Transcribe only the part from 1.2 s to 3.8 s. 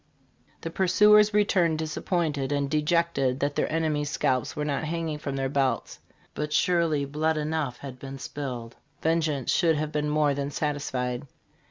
returned disappointed and dejected that their